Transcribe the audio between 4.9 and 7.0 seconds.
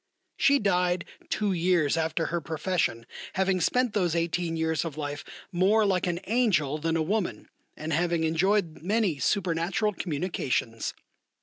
life more like an angel than